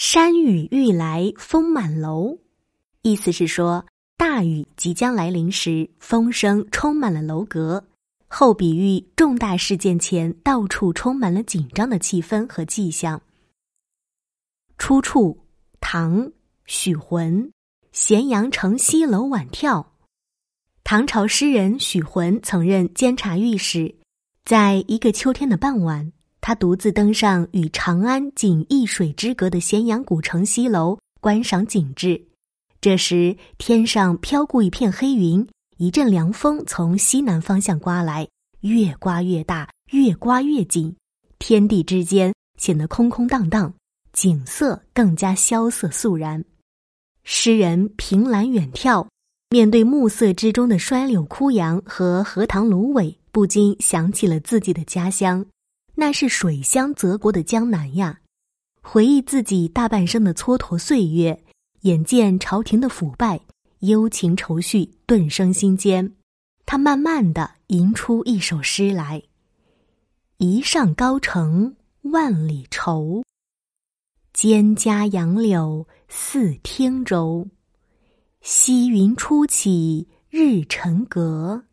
[0.00, 2.38] 山雨欲来风满楼，
[3.02, 3.84] 意思是说
[4.16, 7.84] 大雨即将来临时，风声充满了楼阁。
[8.26, 13.20] 后比喻重大事件前到处充满了紧张的气氛和迹象。
[14.78, 15.38] 出处：
[15.82, 16.32] 唐
[16.64, 17.52] 许浑，
[17.92, 19.84] 咸阳城西楼晚眺。
[20.82, 23.94] 唐朝诗人许浑曾任监察御史，
[24.46, 26.10] 在一个秋天的傍晚，
[26.40, 32.20] 他独自登上与长安仅一水之隔的咸阳古城西楼观赏景致。
[32.80, 38.26] 这时，天上飘过一片黑云，一阵凉风从西南方向刮来，
[38.60, 40.96] 越刮越大，越刮越紧，
[41.38, 43.74] 天地之间显得空空荡荡，
[44.12, 46.44] 景色更加萧瑟肃然。
[47.22, 49.06] 诗人凭栏远眺。
[49.52, 55.44] 面对暮色之中的衰柳枯杨和荷塘芦苇，不禁想起了自己的家乡，
[56.00, 58.20] 那是水乡泽国的江南呀。
[58.80, 61.44] 回忆自己大半生的蹉跎岁月，
[61.82, 63.38] 眼见朝廷的腐败，
[63.80, 66.14] 忧情愁绪顿生心间。
[66.64, 69.22] 他慢慢的吟出一首诗来
[70.38, 73.22] ：“一上高城万里愁，
[74.32, 77.46] 蒹葭杨柳似汀洲。”
[78.40, 81.66] 溪云初起日沉阁，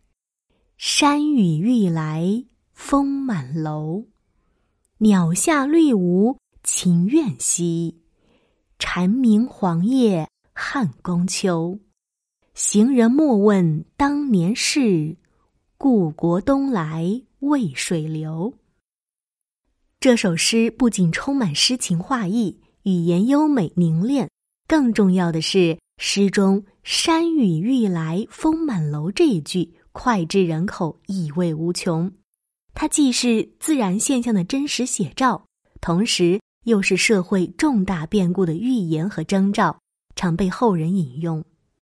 [0.75, 4.03] 山雨欲来风满楼。
[4.99, 7.99] 鸟下绿芜情愿兮，
[8.79, 11.77] 蝉鸣黄叶汉宫秋。
[12.55, 15.15] 行人莫问当年事，
[15.77, 18.51] 故国东来渭水流。
[19.99, 24.27] 这首诗不仅充满诗情画意，语言优美凝练，
[24.67, 25.77] 更重要的是。
[25.99, 32.11] 诗中“山雨欲来风满楼”这一句脍炙人口，意味无穷。
[32.79, 35.43] 它既是自然现象的真实写照，
[35.81, 39.75] 同时又是社会重大变故的预言和征兆，
[40.15, 41.43] 常被后人引用。